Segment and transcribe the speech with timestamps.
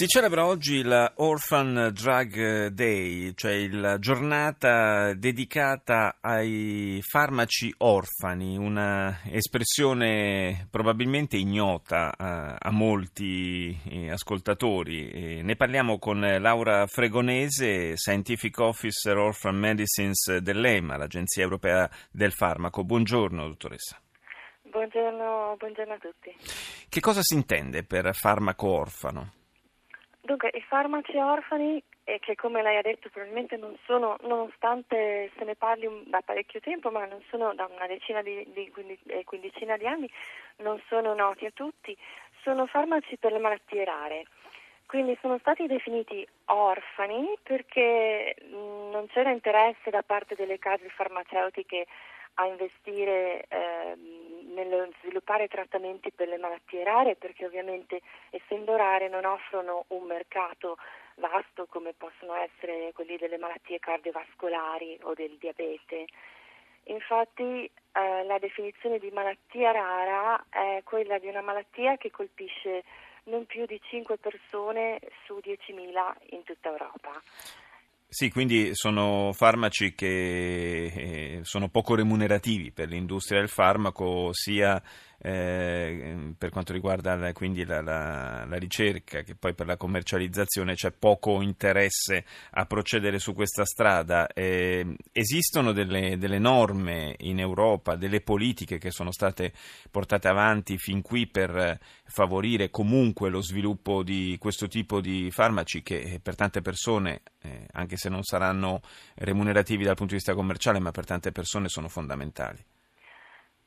[0.00, 9.20] Si celebra oggi la Orphan Drug Day, cioè la giornata dedicata ai farmaci orfani, una
[9.26, 15.10] espressione probabilmente ignota a, a molti eh, ascoltatori.
[15.10, 22.84] E ne parliamo con Laura Fregonese, Scientific Officer Orphan Medicines dell'EMA, l'Agenzia Europea del Farmaco.
[22.84, 24.00] Buongiorno, dottoressa.
[24.62, 26.34] Buongiorno, buongiorno a tutti.
[26.88, 29.32] Che cosa si intende per farmaco orfano?
[30.30, 35.42] Dunque, i farmaci orfani, eh, che come lei ha detto probabilmente non sono, nonostante se
[35.42, 38.70] ne parli un, da parecchio tempo, ma non sono da una decina di, di
[39.06, 40.08] eh, quindicina di anni,
[40.58, 41.98] non sono noti a tutti,
[42.44, 44.26] sono farmaci per le malattie rare.
[44.86, 51.88] Quindi sono stati definiti orfani perché mh, non c'era interesse da parte delle case farmaceutiche
[52.34, 53.96] a investire eh,
[54.54, 58.00] nello sviluppare trattamenti per le malattie rare perché ovviamente
[58.30, 60.76] essendo rare non offrono un mercato
[61.16, 66.06] vasto come possono essere quelli delle malattie cardiovascolari o del diabete.
[66.84, 72.84] Infatti eh, la definizione di malattia rara è quella di una malattia che colpisce
[73.24, 77.20] non più di 5 persone su 10.000 in tutta Europa.
[78.12, 84.82] Sì, quindi sono farmaci che eh, sono poco remunerativi per l'industria del farmaco, sia
[85.22, 90.74] eh, per quanto riguarda la, quindi la, la, la, ricerca che poi per la commercializzazione
[90.74, 94.26] c'è poco interesse a procedere su questa strada.
[94.28, 99.52] Eh, esistono delle, delle, norme in Europa, delle politiche che sono state
[99.90, 106.18] portate avanti fin qui per favorire comunque lo sviluppo di questo tipo di farmaci che
[106.22, 108.80] per tante persone, eh, anche se non saranno
[109.16, 112.64] remunerativi dal punto di vista commerciale, ma per tante persone sono fondamentali.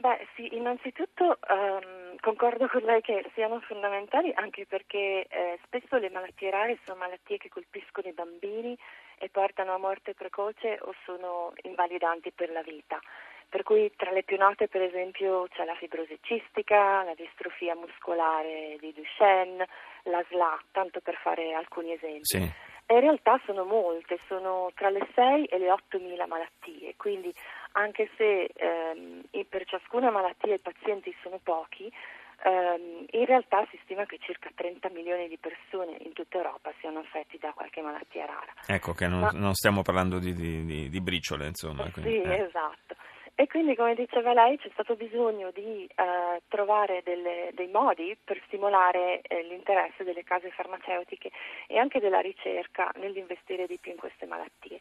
[0.00, 6.08] Beh sì, innanzitutto um, concordo con lei che siano fondamentali anche perché eh, spesso le
[6.08, 8.74] malattie rare sono malattie che colpiscono i bambini
[9.18, 12.98] e portano a morte precoce o sono invalidanti per la vita.
[13.46, 18.78] Per cui tra le più note per esempio c'è la fibrosi cistica, la distrofia muscolare
[18.80, 19.68] di Duchenne,
[20.04, 22.24] la SLA, tanto per fare alcuni esempi.
[22.24, 22.69] Sì.
[22.90, 27.32] In realtà sono molte, sono tra le 6 e le 8 mila malattie, quindi
[27.72, 31.90] anche se ehm, per ciascuna malattia i pazienti sono pochi,
[32.42, 36.98] ehm, in realtà si stima che circa 30 milioni di persone in tutta Europa siano
[36.98, 38.52] affetti da qualche malattia rara.
[38.66, 41.88] Ecco che non, Ma, non stiamo parlando di, di, di, briciole, insomma.
[41.92, 42.42] Quindi, sì, eh.
[42.42, 42.89] esatto.
[43.40, 48.38] E quindi, come diceva lei, c'è stato bisogno di eh, trovare delle, dei modi per
[48.44, 51.30] stimolare eh, l'interesse delle case farmaceutiche
[51.66, 54.80] e anche della ricerca nell'investire di più in queste malattie.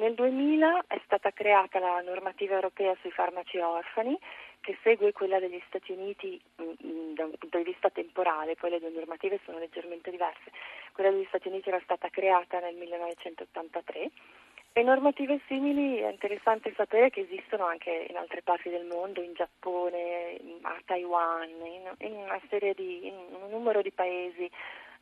[0.00, 4.18] Nel 2000 è stata creata la normativa europea sui farmaci orfani
[4.62, 8.70] che segue quella degli Stati Uniti mm, mm, da un punto di vista temporale, poi
[8.70, 10.50] le due normative sono leggermente diverse.
[10.94, 14.10] Quella degli Stati Uniti era stata creata nel 1983
[14.72, 19.34] e normative simili è interessante sapere che esistono anche in altre parti del mondo, in
[19.34, 21.48] Giappone, a Taiwan,
[21.98, 24.48] in, una serie di, in un numero di paesi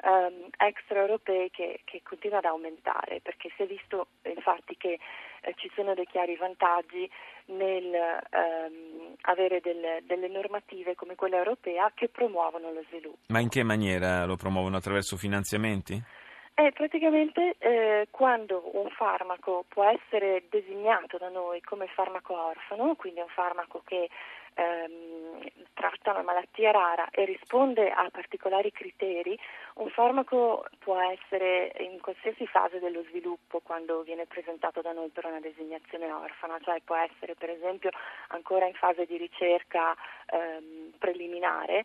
[0.03, 4.99] um, extraeuropei che, che continua ad aumentare, perché si è visto infatti che
[5.43, 7.09] eh, ci sono dei chiari vantaggi
[7.47, 7.93] nel
[8.31, 13.19] um, avere delle, delle normative come quella europea che promuovono lo sviluppo.
[13.29, 14.77] Ma in che maniera lo promuovono?
[14.77, 16.25] Attraverso finanziamenti?
[16.59, 23.21] È praticamente eh, quando un farmaco può essere designato da noi come farmaco orfano, quindi
[23.21, 24.09] un farmaco che
[24.55, 29.39] ehm, tratta una malattia rara e risponde a particolari criteri,
[29.75, 35.27] un farmaco può essere in qualsiasi fase dello sviluppo quando viene presentato da noi per
[35.27, 37.91] una designazione orfana, cioè può essere per esempio
[38.29, 39.95] ancora in fase di ricerca
[40.31, 41.85] ehm, preliminare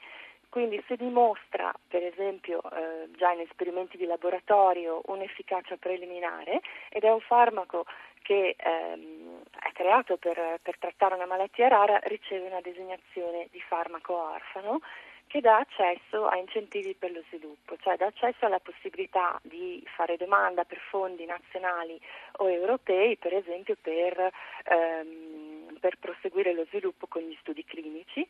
[0.52, 6.60] quindi se dimostra, per esempio, eh, già in esperimenti di laboratorio un'efficacia preliminare
[6.90, 7.86] ed è un farmaco
[8.22, 14.14] che ehm, è creato per, per trattare una malattia rara, riceve una designazione di farmaco
[14.14, 14.82] orfano
[15.28, 20.18] che dà accesso a incentivi per lo sviluppo, cioè dà accesso alla possibilità di fare
[20.18, 21.98] domanda per fondi nazionali
[22.40, 24.30] o europei, per esempio per,
[24.66, 28.28] ehm, per proseguire lo sviluppo con gli studi clinici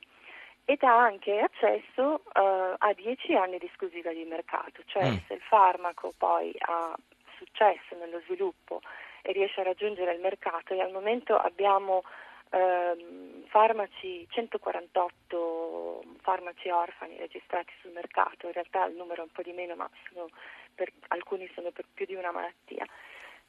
[0.66, 5.16] ed ha anche accesso uh, a 10 anni di esclusiva di mercato, cioè mm.
[5.28, 6.96] se il farmaco poi ha
[7.38, 8.82] successo nello sviluppo
[9.22, 12.04] e riesce a raggiungere il mercato e al momento abbiamo
[12.52, 19.42] ehm, farmaci, 148 farmaci orfani registrati sul mercato, in realtà il numero è un po'
[19.42, 20.28] di meno ma sono
[20.74, 22.86] per, alcuni sono per più di una malattia.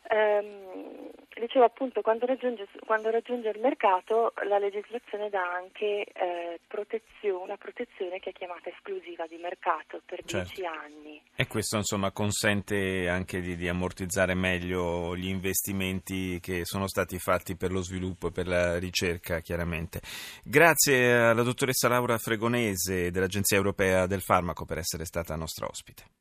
[0.08, 1.10] Ehm,
[1.42, 7.56] dicevo appunto, quando raggiunge, quando raggiunge, il mercato la legislazione dà anche eh, protezione, una
[7.56, 10.54] protezione che è chiamata esclusiva di mercato per certo.
[10.54, 11.22] 10 anni.
[11.34, 17.56] E questo insomma consente anche di, di, ammortizzare meglio gli investimenti che sono stati fatti
[17.56, 20.00] per lo sviluppo e per la ricerca, chiaramente.
[20.44, 26.20] Grazie alla dottoressa Laura Fregonese dell'Agenzia Europea del Farmaco per essere stata nostra ospite.